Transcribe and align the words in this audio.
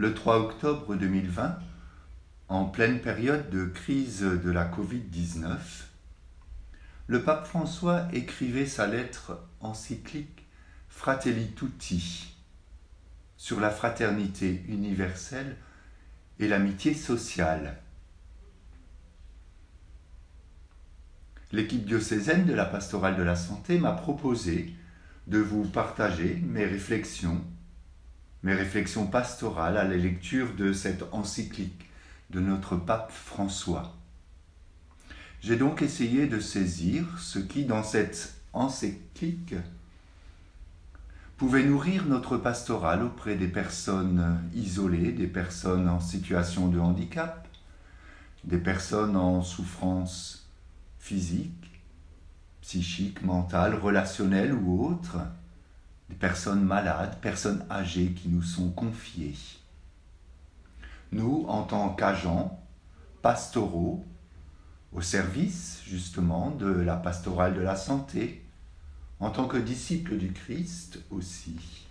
le 0.00 0.14
3 0.14 0.38
octobre 0.38 0.94
2020, 0.94 1.58
en 2.48 2.64
pleine 2.64 3.02
période 3.02 3.50
de 3.50 3.66
crise 3.66 4.22
de 4.22 4.50
la 4.50 4.64
Covid-19, 4.66 5.58
le 7.06 7.22
pape 7.22 7.46
François 7.46 8.08
écrivait 8.14 8.64
sa 8.64 8.86
lettre 8.86 9.46
encyclique 9.60 10.48
Fratelli 10.88 11.52
Tutti 11.52 12.34
sur 13.36 13.60
la 13.60 13.68
fraternité 13.68 14.64
universelle 14.68 15.58
et 16.38 16.48
l'amitié 16.48 16.94
sociale. 16.94 17.76
L'équipe 21.52 21.84
diocésaine 21.84 22.46
de 22.46 22.54
la 22.54 22.64
pastorale 22.64 23.18
de 23.18 23.22
la 23.22 23.36
santé 23.36 23.78
m'a 23.78 23.92
proposé 23.92 24.74
de 25.26 25.40
vous 25.40 25.64
partager 25.64 26.36
mes 26.36 26.64
réflexions, 26.64 27.44
mes 28.42 28.54
réflexions 28.54 29.06
pastorales 29.06 29.76
à 29.76 29.84
la 29.84 29.96
lecture 29.96 30.54
de 30.54 30.72
cette 30.72 31.04
encyclique 31.12 31.88
de 32.30 32.40
notre 32.40 32.76
pape 32.76 33.12
François. 33.12 33.96
J'ai 35.42 35.56
donc 35.56 35.82
essayé 35.82 36.26
de 36.26 36.40
saisir 36.40 37.04
ce 37.18 37.38
qui, 37.38 37.64
dans 37.64 37.82
cette 37.82 38.34
encyclique, 38.52 39.54
pouvait 41.36 41.64
nourrir 41.64 42.04
notre 42.04 42.36
pastoral 42.36 43.02
auprès 43.02 43.34
des 43.34 43.48
personnes 43.48 44.40
isolées, 44.54 45.12
des 45.12 45.26
personnes 45.26 45.88
en 45.88 46.00
situation 46.00 46.68
de 46.68 46.78
handicap, 46.78 47.48
des 48.44 48.58
personnes 48.58 49.16
en 49.16 49.42
souffrance 49.42 50.46
physique, 50.98 51.82
psychique, 52.60 53.22
mentale, 53.22 53.74
relationnelle 53.74 54.52
ou 54.52 54.86
autre, 54.86 55.18
des 56.10 56.16
personnes 56.16 56.64
malades, 56.64 57.18
personnes 57.20 57.64
âgées 57.70 58.10
qui 58.12 58.28
nous 58.28 58.42
sont 58.42 58.70
confiées. 58.70 59.36
Nous, 61.12 61.44
en 61.48 61.62
tant 61.62 61.94
qu'agents 61.94 62.60
pastoraux, 63.22 64.04
au 64.92 65.00
service 65.00 65.82
justement 65.86 66.50
de 66.50 66.66
la 66.66 66.96
pastorale 66.96 67.54
de 67.54 67.60
la 67.60 67.76
santé, 67.76 68.44
en 69.20 69.30
tant 69.30 69.46
que 69.46 69.56
disciples 69.56 70.16
du 70.16 70.32
Christ 70.32 70.98
aussi, 71.10 71.86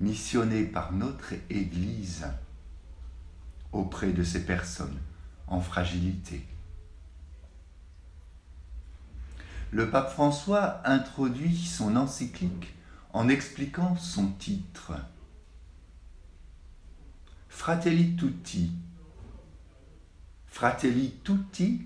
missionnés 0.00 0.64
par 0.64 0.92
notre 0.92 1.32
Église 1.48 2.26
auprès 3.72 4.12
de 4.12 4.22
ces 4.22 4.44
personnes 4.44 4.98
en 5.46 5.60
fragilité. 5.60 6.46
Le 9.72 9.90
pape 9.90 10.12
François 10.12 10.80
introduit 10.84 11.56
son 11.56 11.96
encyclique 11.96 12.74
en 13.12 13.28
expliquant 13.28 13.96
son 13.96 14.28
titre. 14.28 14.92
Fratelli 17.48 18.14
Tutti. 18.14 18.70
Fratelli 20.46 21.14
Tutti 21.24 21.82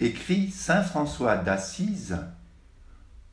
écrit 0.00 0.50
Saint 0.50 0.82
François 0.82 1.36
d'Assise 1.36 2.18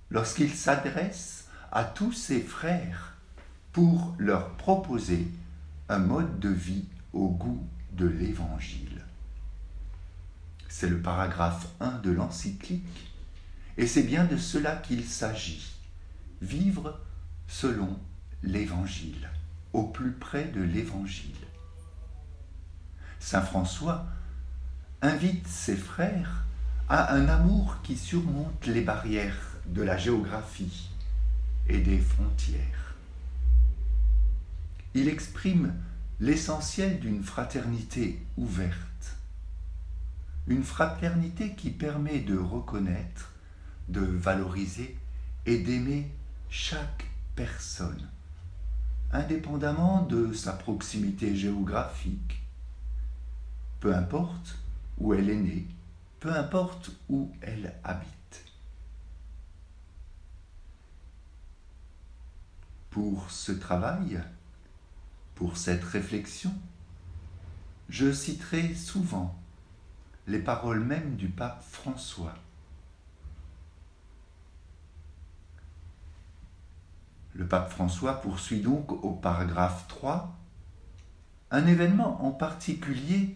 lorsqu'il 0.10 0.54
s'adresse 0.54 1.48
à 1.72 1.84
tous 1.86 2.12
ses 2.12 2.42
frères 2.42 3.16
pour 3.72 4.14
leur 4.18 4.50
proposer 4.56 5.28
un 5.88 6.00
mode 6.00 6.40
de 6.40 6.50
vie 6.50 6.86
au 7.14 7.30
goût 7.30 7.66
de 7.94 8.08
l'Évangile. 8.08 9.06
C'est 10.68 10.90
le 10.90 11.02
paragraphe 11.02 11.68
1 11.80 12.00
de 12.00 12.12
l'encyclique, 12.12 13.09
et 13.80 13.88
c'est 13.88 14.04
bien 14.04 14.26
de 14.26 14.36
cela 14.36 14.76
qu'il 14.76 15.06
s'agit, 15.06 15.72
vivre 16.42 17.00
selon 17.48 17.98
l'Évangile, 18.44 19.30
au 19.72 19.84
plus 19.84 20.12
près 20.12 20.44
de 20.50 20.62
l'Évangile. 20.62 21.48
Saint 23.22 23.42
François 23.42 24.06
invite 25.02 25.48
ses 25.48 25.78
frères 25.78 26.44
à 26.90 27.14
un 27.14 27.30
amour 27.30 27.78
qui 27.82 27.96
surmonte 27.96 28.66
les 28.66 28.82
barrières 28.82 29.56
de 29.68 29.82
la 29.82 29.98
géographie 29.98 30.90
et 31.70 31.78
des 31.80 32.00
frontières. 32.00 32.96
Il 34.94 35.08
exprime 35.08 35.74
l'essentiel 36.20 37.00
d'une 37.00 37.24
fraternité 37.24 38.22
ouverte, 38.36 39.16
une 40.48 40.66
fraternité 40.66 41.56
qui 41.56 41.70
permet 41.70 42.20
de 42.20 42.38
reconnaître, 42.38 43.32
de 43.90 44.02
valoriser 44.02 44.98
et 45.46 45.60
d'aimer 45.60 46.10
chaque 46.50 47.06
personne, 47.36 48.10
indépendamment 49.12 50.04
de 50.04 50.34
sa 50.34 50.54
proximité 50.54 51.36
géographique, 51.36 52.42
peu 53.80 53.96
importe 53.96 54.58
où 54.98 55.14
elle 55.14 55.30
est 55.30 55.36
née, 55.36 55.68
peu 56.20 56.34
importe 56.34 56.92
où 57.10 57.32
elle 57.42 57.74
habite. 57.84 58.20
pour 62.90 63.30
ce 63.30 63.52
travail, 63.52 64.22
pour 65.36 65.58
cette 65.58 65.84
réflexion, 65.84 66.52
je 67.88 68.12
citerai 68.12 68.76
souvent 68.76 69.40
les 70.28 70.40
paroles 70.40 70.84
mêmes 70.84 71.16
du 71.16 71.30
pape 71.30 71.64
François. 71.64 72.36
Le 77.40 77.48
pape 77.48 77.72
François 77.72 78.20
poursuit 78.20 78.60
donc 78.60 78.92
au 78.92 79.12
paragraphe 79.12 79.88
3 79.88 80.38
Un 81.52 81.68
événement 81.68 82.22
en 82.26 82.32
particulier 82.32 83.34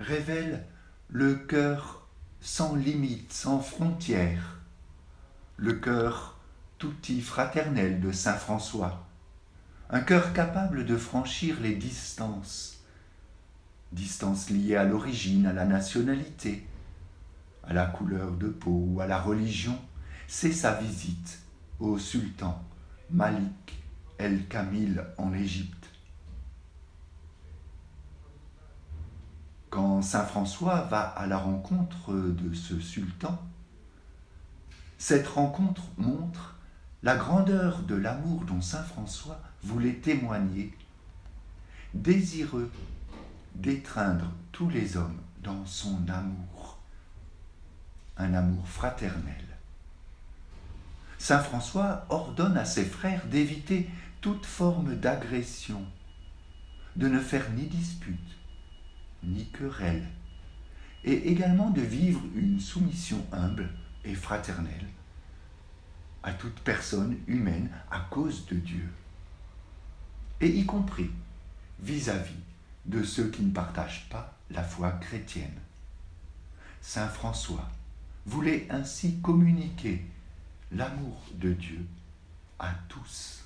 révèle 0.00 0.64
le 1.10 1.34
cœur 1.34 2.08
sans 2.40 2.74
limite, 2.74 3.30
sans 3.30 3.60
frontières, 3.60 4.60
le 5.58 5.74
cœur 5.74 6.38
tutti 6.78 7.20
fraternel 7.20 8.00
de 8.00 8.12
Saint 8.12 8.38
François, 8.38 9.06
un 9.90 10.00
cœur 10.00 10.32
capable 10.32 10.86
de 10.86 10.96
franchir 10.96 11.60
les 11.60 11.74
distances, 11.74 12.82
distances 13.92 14.48
liées 14.48 14.76
à 14.76 14.84
l'origine, 14.84 15.44
à 15.44 15.52
la 15.52 15.66
nationalité, 15.66 16.66
à 17.62 17.74
la 17.74 17.84
couleur 17.84 18.30
de 18.30 18.48
peau 18.48 18.86
ou 18.88 19.02
à 19.02 19.06
la 19.06 19.20
religion, 19.20 19.78
c'est 20.28 20.52
sa 20.52 20.72
visite 20.72 21.40
au 21.78 21.98
sultan 21.98 22.58
Malik 23.12 23.84
el-Kamil 24.18 25.04
en 25.18 25.34
Égypte. 25.34 25.90
Quand 29.68 30.00
Saint 30.00 30.24
François 30.24 30.82
va 30.82 31.02
à 31.02 31.26
la 31.26 31.36
rencontre 31.36 32.14
de 32.14 32.54
ce 32.54 32.80
sultan, 32.80 33.38
cette 34.96 35.28
rencontre 35.28 35.82
montre 35.98 36.56
la 37.02 37.16
grandeur 37.16 37.82
de 37.82 37.96
l'amour 37.96 38.44
dont 38.44 38.62
Saint 38.62 38.84
François 38.84 39.40
voulait 39.62 39.96
témoigner, 39.96 40.74
désireux 41.92 42.70
d'étreindre 43.54 44.32
tous 44.52 44.70
les 44.70 44.96
hommes 44.96 45.20
dans 45.42 45.66
son 45.66 46.08
amour, 46.08 46.78
un 48.16 48.32
amour 48.32 48.66
fraternel. 48.66 49.51
Saint 51.22 51.38
François 51.38 52.04
ordonne 52.08 52.56
à 52.56 52.64
ses 52.64 52.84
frères 52.84 53.24
d'éviter 53.26 53.88
toute 54.20 54.44
forme 54.44 54.96
d'agression, 54.96 55.80
de 56.96 57.06
ne 57.06 57.20
faire 57.20 57.48
ni 57.52 57.66
dispute, 57.66 58.18
ni 59.22 59.48
querelle, 59.50 60.08
et 61.04 61.30
également 61.30 61.70
de 61.70 61.80
vivre 61.80 62.20
une 62.34 62.58
soumission 62.58 63.24
humble 63.30 63.70
et 64.04 64.16
fraternelle 64.16 64.88
à 66.24 66.32
toute 66.32 66.58
personne 66.62 67.16
humaine 67.28 67.70
à 67.92 68.00
cause 68.10 68.44
de 68.46 68.56
Dieu, 68.56 68.88
et 70.40 70.48
y 70.48 70.66
compris 70.66 71.12
vis-à-vis 71.78 72.42
de 72.86 73.04
ceux 73.04 73.30
qui 73.30 73.42
ne 73.42 73.52
partagent 73.52 74.08
pas 74.10 74.36
la 74.50 74.64
foi 74.64 74.90
chrétienne. 74.90 75.60
Saint 76.80 77.06
François 77.08 77.70
voulait 78.26 78.66
ainsi 78.70 79.20
communiquer 79.20 80.04
l'amour 80.74 81.22
de 81.34 81.52
Dieu 81.52 81.84
à 82.58 82.72
tous, 82.88 83.44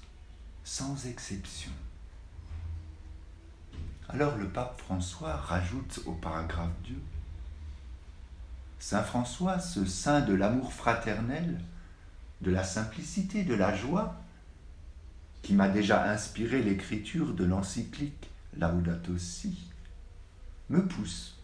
sans 0.63 1.07
exception. 1.07 1.73
Alors 4.09 4.37
le 4.37 4.49
pape 4.49 4.81
François 4.81 5.37
rajoute 5.37 6.01
au 6.07 6.13
paragraphe 6.13 6.71
2 6.89 6.95
Saint 8.79 9.03
François, 9.03 9.59
ce 9.59 9.85
saint 9.85 10.21
de 10.21 10.35
l'amour 10.35 10.73
fraternel, 10.73 11.61
de 12.43 12.51
la 12.51 12.63
simplicité, 12.63 13.43
de 13.43 13.55
la 13.55 13.75
joie, 13.75 14.21
qui 15.43 15.55
m'a 15.55 15.69
déjà 15.69 16.11
inspiré 16.11 16.63
l'écriture 16.63 17.35
de 17.35 17.45
l'encyclique 17.45 18.31
Laudato 18.57 19.15
me 20.69 20.87
pousse, 20.87 21.39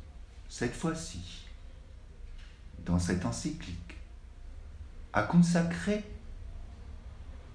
cette 0.49 0.75
fois-ci, 0.75 1.46
dans 2.84 2.99
cette 2.99 3.25
encyclique, 3.25 3.92
à 5.12 5.23
consacrer 5.23 6.05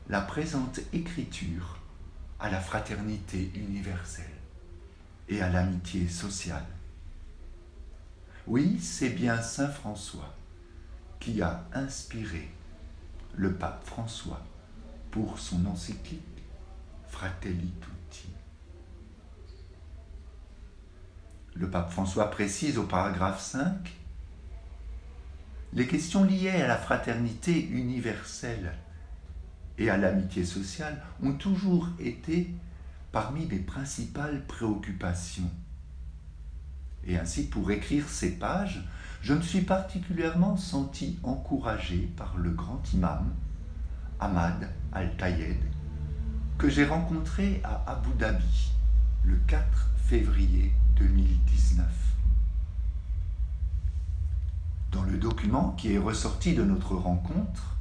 la 0.10 0.22
présente 0.22 0.80
écriture 0.94 1.80
à 2.40 2.50
la 2.50 2.60
fraternité 2.60 3.52
universelle 3.56 4.26
et 5.28 5.42
à 5.42 5.50
l'amitié 5.50 6.08
sociale. 6.08 6.66
Oui, 8.46 8.80
c'est 8.80 9.10
bien 9.10 9.42
Saint 9.42 9.70
François 9.70 10.34
qui 11.20 11.42
a 11.42 11.66
inspiré 11.74 12.50
le 13.36 13.54
pape 13.54 13.84
François 13.86 14.42
pour 15.12 15.40
son 15.40 15.66
encyclique 15.66 16.22
Fratelli 17.08 17.74
Tutti. 17.82 18.28
Le 21.56 21.70
pape 21.70 21.92
François 21.92 22.30
précise 22.30 22.78
au 22.78 22.84
paragraphe 22.84 23.42
5 23.42 23.98
les 25.78 25.86
questions 25.86 26.24
liées 26.24 26.50
à 26.50 26.68
la 26.68 26.76
fraternité 26.76 27.68
universelle 27.70 28.74
et 29.78 29.92
à 29.92 29.98
l'amitié 29.98 30.44
sociale 30.44 31.04
ont 31.22 31.34
toujours 31.34 31.88
été 32.00 32.50
parmi 33.12 33.46
les 33.46 33.60
principales 33.60 34.44
préoccupations. 34.48 35.52
Et 37.06 37.20
ainsi, 37.20 37.48
pour 37.48 37.70
écrire 37.70 38.10
ces 38.10 38.32
pages, 38.40 38.84
je 39.22 39.36
me 39.36 39.42
suis 39.44 39.62
particulièrement 39.62 40.58
senti 40.58 41.20
encouragé 41.22 42.10
par 42.18 42.38
le 42.38 42.50
grand 42.50 42.82
imam, 42.92 43.32
Ahmad 44.20 44.68
Al-Tayed, 44.94 45.62
que 46.58 46.70
j'ai 46.70 46.86
rencontré 46.86 47.62
à 47.64 47.84
Abu 47.86 48.10
Dhabi 48.18 48.72
le 49.24 49.36
4 49.46 49.64
février 50.08 50.72
2019. 50.96 52.17
Dans 54.92 55.04
le 55.04 55.18
document 55.18 55.72
qui 55.72 55.94
est 55.94 55.98
ressorti 55.98 56.54
de 56.54 56.64
notre 56.64 56.96
rencontre, 56.96 57.76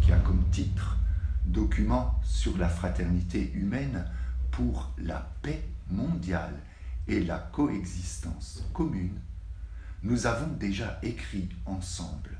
qui 0.00 0.12
a 0.12 0.18
comme 0.18 0.44
titre 0.50 0.96
Document 1.44 2.18
sur 2.24 2.56
la 2.56 2.68
fraternité 2.68 3.52
humaine 3.52 4.06
pour 4.50 4.90
la 4.96 5.30
paix 5.42 5.62
mondiale 5.90 6.58
et 7.06 7.22
la 7.22 7.38
coexistence 7.38 8.64
commune, 8.72 9.20
nous 10.02 10.26
avons 10.26 10.52
déjà 10.54 10.98
écrit 11.02 11.48
ensemble. 11.66 12.38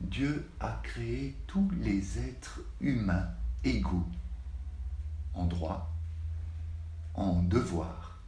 Dieu 0.00 0.48
a 0.60 0.80
créé 0.84 1.36
tous 1.48 1.68
les 1.80 2.18
êtres 2.18 2.60
humains 2.80 3.28
égaux 3.64 4.08
en 5.34 5.46
droit, 5.46 5.92
en 7.14 7.42
devoir 7.42 8.20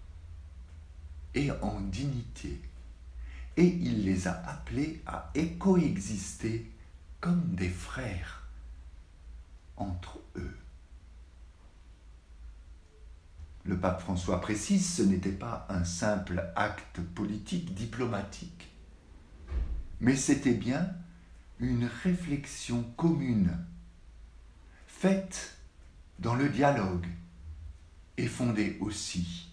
et 1.35 1.51
en 1.63 1.81
dignité, 1.81 2.61
et 3.57 3.67
il 3.67 4.05
les 4.05 4.29
a 4.29 4.43
appelés 4.47 5.03
à 5.07 5.31
coexister 5.59 6.71
comme 7.21 7.55
des 7.55 7.69
frères 7.69 8.49
entre 9.77 10.21
eux. 10.37 10.57
Le 13.65 13.79
pape 13.79 14.01
François 14.01 14.41
précise, 14.41 14.95
ce 14.95 15.03
n'était 15.03 15.31
pas 15.31 15.67
un 15.69 15.85
simple 15.85 16.51
acte 16.57 17.01
politique 17.01 17.75
diplomatique, 17.75 18.71
mais 20.01 20.17
c'était 20.17 20.55
bien 20.55 20.95
une 21.59 21.89
réflexion 22.03 22.83
commune, 22.97 23.57
faite 24.87 25.59
dans 26.19 26.35
le 26.35 26.49
dialogue 26.49 27.07
et 28.17 28.27
fondée 28.27 28.79
aussi 28.81 29.51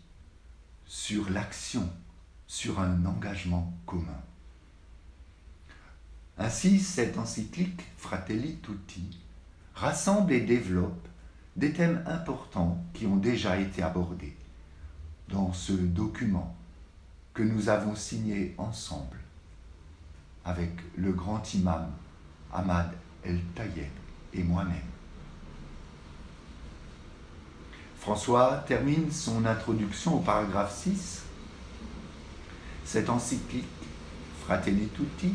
sur 0.86 1.30
l'action, 1.30 1.90
sur 2.48 2.80
un 2.80 3.06
engagement 3.06 3.74
commun. 3.86 4.22
Ainsi, 6.38 6.80
cette 6.80 7.18
encyclique 7.18 7.84
Fratelli 7.98 8.58
Tutti 8.58 9.20
rassemble 9.76 10.34
et 10.34 10.42
développe 10.42 11.08
des 11.56 11.74
thèmes 11.74 12.04
importants 12.08 12.84
qui 12.94 13.06
ont 13.06 13.18
déjà 13.18 13.60
été 13.60 13.82
abordés 13.82 14.36
dans 15.30 15.52
ce 15.54 15.74
document 15.74 16.56
que 17.34 17.44
nous 17.44 17.70
avons 17.70 17.96
signé 17.96 18.56
ensemble 18.58 19.20
avec 20.46 20.72
le 20.96 21.12
grand 21.12 21.54
imam 21.54 21.92
Ahmad 22.54 22.92
El 23.24 23.42
Tayeb 23.54 23.92
et 24.34 24.44
moi-même. 24.44 24.78
François 28.00 28.64
termine 28.66 29.12
son 29.12 29.46
introduction 29.46 30.16
au 30.16 30.20
paragraphe 30.20 30.74
6. 30.84 31.27
Cette 32.88 33.10
encyclique 33.10 33.66
Fratelli 34.46 34.88
Tutti 34.88 35.34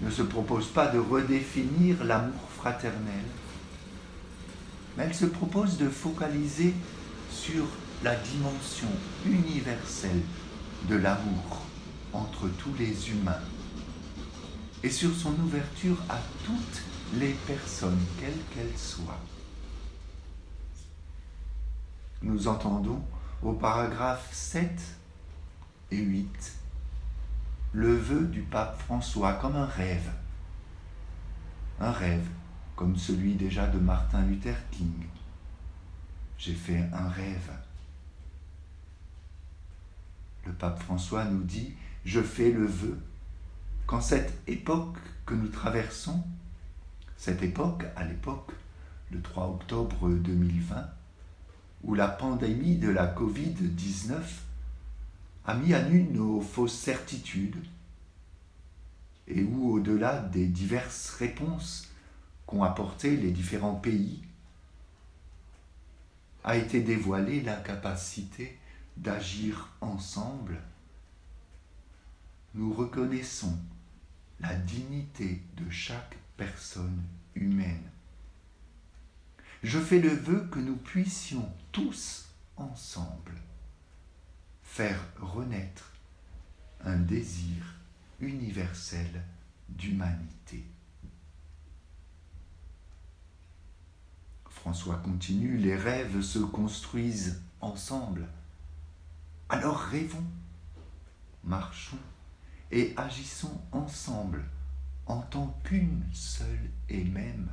ne 0.00 0.10
se 0.10 0.22
propose 0.22 0.68
pas 0.68 0.86
de 0.86 0.98
redéfinir 0.98 2.02
l'amour 2.02 2.48
fraternel, 2.56 3.26
mais 4.96 5.04
elle 5.04 5.14
se 5.14 5.26
propose 5.26 5.76
de 5.76 5.90
focaliser 5.90 6.72
sur 7.30 7.66
la 8.02 8.16
dimension 8.16 8.88
universelle 9.26 10.22
de 10.88 10.96
l'amour 10.96 11.60
entre 12.14 12.48
tous 12.48 12.72
les 12.78 13.10
humains 13.10 13.42
et 14.82 14.90
sur 14.90 15.14
son 15.14 15.34
ouverture 15.38 15.98
à 16.08 16.18
toutes 16.46 16.82
les 17.20 17.34
personnes, 17.46 18.00
quelles 18.18 18.32
qu'elles 18.54 18.78
soient. 18.78 19.20
Nous 22.22 22.48
entendons 22.48 23.02
au 23.42 23.52
paragraphe 23.52 24.30
7 24.32 24.70
et 25.90 25.98
8 25.98 26.56
le 27.76 27.94
vœu 27.94 28.26
du 28.26 28.40
pape 28.40 28.80
François 28.80 29.34
comme 29.34 29.54
un 29.54 29.66
rêve. 29.66 30.10
Un 31.78 31.92
rêve 31.92 32.26
comme 32.74 32.96
celui 32.96 33.34
déjà 33.34 33.66
de 33.66 33.78
Martin 33.78 34.22
Luther 34.22 34.56
King. 34.70 35.06
J'ai 36.38 36.54
fait 36.54 36.88
un 36.92 37.08
rêve. 37.08 37.50
Le 40.46 40.52
pape 40.52 40.82
François 40.82 41.26
nous 41.26 41.42
dit, 41.42 41.74
je 42.06 42.22
fais 42.22 42.50
le 42.50 42.64
vœu 42.64 42.98
qu'en 43.86 44.00
cette 44.00 44.32
époque 44.48 44.96
que 45.26 45.34
nous 45.34 45.48
traversons, 45.48 46.24
cette 47.18 47.42
époque, 47.42 47.84
à 47.94 48.04
l'époque, 48.04 48.52
le 49.10 49.20
3 49.20 49.48
octobre 49.48 50.08
2020, 50.08 50.88
où 51.84 51.94
la 51.94 52.08
pandémie 52.08 52.78
de 52.78 52.88
la 52.88 53.06
Covid-19 53.06 54.22
a 55.46 55.54
mis 55.54 55.74
à 55.74 55.82
nu 55.82 56.02
nos 56.02 56.40
fausses 56.40 56.76
certitudes 56.76 57.62
et 59.28 59.42
où, 59.42 59.72
au-delà 59.72 60.20
des 60.20 60.46
diverses 60.46 61.10
réponses 61.10 61.88
qu'ont 62.46 62.64
apportées 62.64 63.16
les 63.16 63.30
différents 63.30 63.74
pays, 63.74 64.22
a 66.44 66.56
été 66.56 66.80
dévoilée 66.80 67.40
l'incapacité 67.42 68.58
d'agir 68.96 69.68
ensemble, 69.80 70.60
nous 72.54 72.72
reconnaissons 72.72 73.56
la 74.40 74.54
dignité 74.54 75.42
de 75.56 75.68
chaque 75.70 76.16
personne 76.36 77.02
humaine. 77.34 77.82
Je 79.62 79.78
fais 79.78 80.00
le 80.00 80.10
vœu 80.10 80.48
que 80.50 80.60
nous 80.60 80.76
puissions 80.76 81.48
tous 81.72 82.28
ensemble 82.56 83.32
faire 84.66 85.00
renaître 85.20 85.90
un 86.84 86.98
désir 86.98 87.76
universel 88.20 89.24
d'humanité. 89.70 90.64
François 94.50 94.96
continue, 94.96 95.56
les 95.56 95.76
rêves 95.76 96.20
se 96.20 96.40
construisent 96.40 97.40
ensemble. 97.60 98.26
Alors 99.48 99.78
rêvons, 99.78 100.26
marchons 101.44 101.96
et 102.70 102.92
agissons 102.96 103.60
ensemble 103.72 104.44
en 105.06 105.22
tant 105.22 105.58
qu'une 105.64 106.04
seule 106.12 106.70
et 106.88 107.04
même 107.04 107.48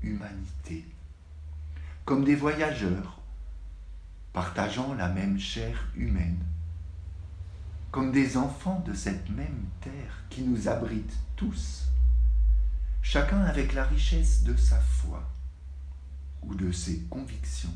humanité, 0.00 0.86
comme 2.04 2.24
des 2.24 2.36
voyageurs 2.36 3.20
partageant 4.34 4.94
la 4.94 5.08
même 5.08 5.38
chair 5.38 5.86
humaine, 5.94 6.44
comme 7.92 8.10
des 8.10 8.36
enfants 8.36 8.80
de 8.80 8.92
cette 8.92 9.30
même 9.30 9.64
terre 9.80 10.24
qui 10.28 10.42
nous 10.42 10.66
abrite 10.66 11.16
tous, 11.36 11.84
chacun 13.00 13.40
avec 13.42 13.74
la 13.74 13.84
richesse 13.84 14.42
de 14.42 14.56
sa 14.56 14.80
foi 14.80 15.22
ou 16.42 16.56
de 16.56 16.72
ses 16.72 16.98
convictions, 17.02 17.74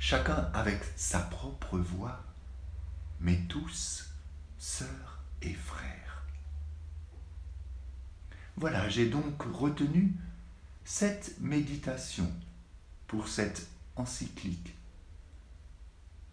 chacun 0.00 0.50
avec 0.52 0.82
sa 0.96 1.20
propre 1.20 1.78
voix, 1.78 2.24
mais 3.20 3.38
tous 3.48 4.10
sœurs 4.58 5.20
et 5.42 5.54
frères. 5.54 6.24
Voilà, 8.56 8.88
j'ai 8.88 9.08
donc 9.08 9.40
retenu 9.42 10.12
cette 10.84 11.40
méditation 11.40 12.28
pour 13.06 13.28
cette 13.28 13.71
encyclique 13.96 14.74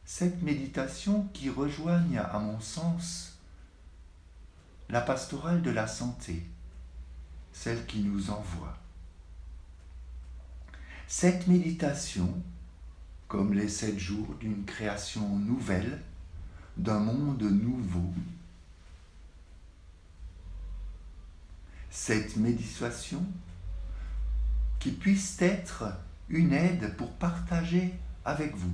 cette 0.10 0.42
méditation 0.42 1.30
qui 1.34 1.52
rejoigne, 1.52 2.18
à 2.18 2.40
mon 2.40 2.60
sens, 2.60 3.38
la 4.90 5.02
pastorale 5.02 5.62
de 5.62 5.70
la 5.70 5.86
santé, 5.86 6.44
celle 7.54 7.86
qui 7.86 8.00
nous 8.00 8.32
envoie. 8.32 8.76
Cette 11.08 11.46
méditation, 11.46 12.42
comme 13.28 13.54
les 13.54 13.70
sept 13.70 14.00
jours 14.00 14.34
d'une 14.40 14.66
création 14.66 15.38
nouvelle, 15.38 16.02
d'un 16.76 17.00
monde 17.00 17.44
nouveau, 17.44 18.12
cette 21.92 22.36
méditation 22.36 23.24
qui 24.80 24.90
puisse 24.90 25.40
être 25.40 25.86
une 26.30 26.54
aide 26.54 26.96
pour 26.96 27.12
partager 27.14 27.94
avec 28.24 28.56
vous 28.56 28.74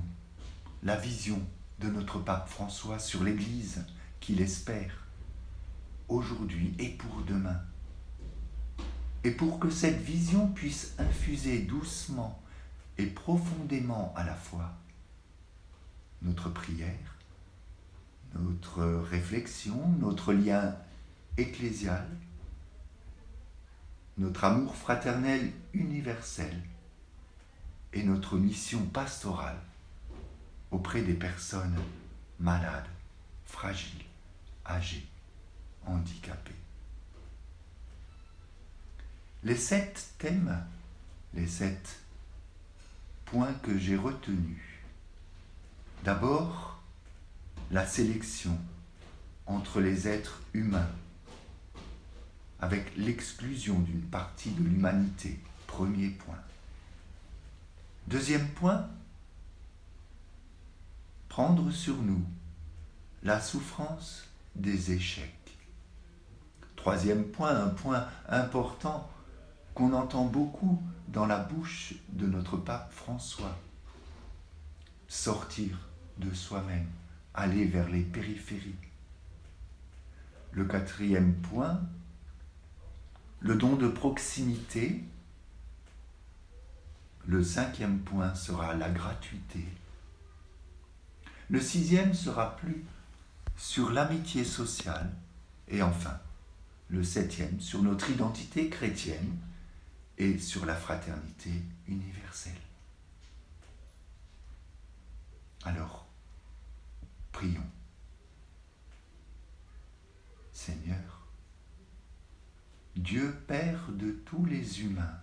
la 0.83 0.97
vision 0.97 1.41
de 1.79 1.87
notre 1.87 2.19
pape 2.19 2.49
François 2.49 2.99
sur 2.99 3.23
l'Église 3.23 3.85
qu'il 4.19 4.41
espère 4.41 5.05
aujourd'hui 6.09 6.75
et 6.79 6.89
pour 6.89 7.21
demain. 7.21 7.59
Et 9.23 9.31
pour 9.31 9.59
que 9.59 9.69
cette 9.69 10.01
vision 10.01 10.47
puisse 10.49 10.93
infuser 10.99 11.59
doucement 11.59 12.39
et 12.97 13.07
profondément 13.07 14.13
à 14.15 14.23
la 14.23 14.35
fois 14.35 14.73
notre 16.21 16.49
prière, 16.49 17.15
notre 18.35 18.83
réflexion, 18.83 19.89
notre 19.99 20.33
lien 20.33 20.75
ecclésial, 21.37 22.07
notre 24.17 24.43
amour 24.43 24.75
fraternel 24.75 25.51
universel 25.73 26.55
et 27.95 28.03
notre 28.03 28.37
mission 28.37 28.85
pastorale 28.87 29.57
auprès 30.69 31.01
des 31.01 31.13
personnes 31.13 31.77
malades, 32.39 32.87
fragiles, 33.45 34.03
âgées, 34.67 35.07
handicapées. 35.85 36.51
Les 39.43 39.55
sept 39.55 40.09
thèmes, 40.17 40.61
les 41.33 41.47
sept 41.47 42.01
points 43.23 43.53
que 43.63 43.77
j'ai 43.77 43.95
retenus. 43.95 44.61
D'abord, 46.03 46.81
la 47.71 47.87
sélection 47.87 48.59
entre 49.45 49.79
les 49.79 50.07
êtres 50.07 50.41
humains, 50.53 50.89
avec 52.59 52.91
l'exclusion 52.97 53.79
d'une 53.79 54.01
partie 54.01 54.51
de 54.51 54.63
l'humanité, 54.63 55.39
premier 55.67 56.09
point. 56.09 56.41
Deuxième 58.07 58.47
point, 58.49 58.87
prendre 61.27 61.71
sur 61.71 61.97
nous 61.97 62.23
la 63.23 63.41
souffrance 63.41 64.27
des 64.55 64.91
échecs. 64.91 65.57
Troisième 66.75 67.23
point, 67.23 67.59
un 67.59 67.69
point 67.69 68.07
important 68.29 69.09
qu'on 69.73 69.91
entend 69.93 70.25
beaucoup 70.25 70.83
dans 71.07 71.25
la 71.25 71.39
bouche 71.39 71.95
de 72.09 72.27
notre 72.27 72.57
pape 72.57 72.93
François. 72.93 73.57
Sortir 75.07 75.75
de 76.17 76.31
soi-même, 76.31 76.87
aller 77.33 77.65
vers 77.65 77.89
les 77.89 78.03
périphéries. 78.03 78.75
Le 80.51 80.63
quatrième 80.65 81.33
point, 81.33 81.81
le 83.39 83.55
don 83.55 83.75
de 83.75 83.87
proximité. 83.87 85.03
Le 87.27 87.43
cinquième 87.43 87.99
point 87.99 88.35
sera 88.35 88.73
la 88.75 88.89
gratuité. 88.89 89.65
Le 91.49 91.59
sixième 91.59 92.13
sera 92.13 92.55
plus 92.55 92.85
sur 93.57 93.91
l'amitié 93.91 94.43
sociale. 94.43 95.11
Et 95.67 95.81
enfin, 95.81 96.19
le 96.89 97.03
septième 97.03 97.59
sur 97.59 97.81
notre 97.81 98.09
identité 98.09 98.69
chrétienne 98.69 99.37
et 100.17 100.37
sur 100.37 100.65
la 100.65 100.75
fraternité 100.75 101.51
universelle. 101.87 102.53
Alors, 105.63 106.07
prions. 107.31 107.69
Seigneur, 110.51 111.27
Dieu 112.95 113.35
Père 113.47 113.89
de 113.89 114.11
tous 114.11 114.45
les 114.45 114.81
humains, 114.81 115.19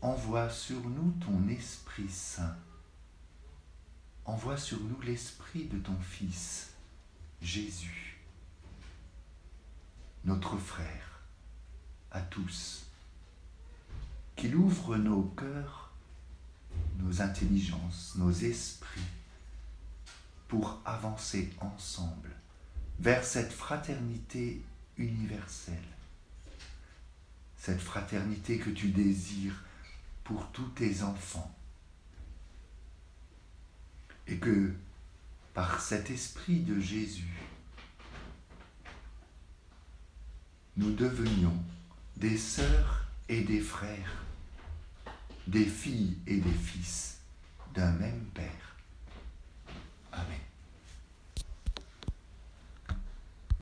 envoie 0.00 0.50
sur 0.50 0.80
nous 0.88 1.12
ton 1.20 1.48
Esprit 1.48 2.08
Saint. 2.08 2.56
Envoie 4.24 4.56
sur 4.56 4.80
nous 4.80 5.00
l'Esprit 5.00 5.64
de 5.64 5.78
ton 5.78 5.98
Fils, 6.00 6.70
Jésus, 7.40 8.18
notre 10.24 10.56
frère, 10.58 11.22
à 12.10 12.20
tous, 12.20 12.84
qu'il 14.36 14.54
ouvre 14.54 14.96
nos 14.96 15.22
cœurs, 15.22 15.92
nos 16.98 17.22
intelligences, 17.22 18.14
nos 18.16 18.30
esprits, 18.30 19.00
pour 20.46 20.80
avancer 20.84 21.52
ensemble 21.60 22.30
vers 23.00 23.24
cette 23.24 23.52
fraternité 23.52 24.62
universelle, 24.96 25.76
cette 27.56 27.80
fraternité 27.80 28.58
que 28.58 28.70
tu 28.70 28.88
désires 28.88 29.64
pour 30.28 30.46
tous 30.52 30.68
tes 30.74 31.02
enfants 31.02 31.50
et 34.26 34.36
que 34.36 34.74
par 35.54 35.80
cet 35.80 36.10
esprit 36.10 36.60
de 36.60 36.78
Jésus, 36.78 37.40
nous 40.76 40.92
devenions 40.92 41.56
des 42.18 42.36
sœurs 42.36 43.06
et 43.30 43.40
des 43.40 43.60
frères, 43.60 44.22
des 45.46 45.64
filles 45.64 46.18
et 46.26 46.36
des 46.36 46.52
fils 46.52 47.20
d'un 47.74 47.92
même 47.92 48.26
Père. 48.34 48.68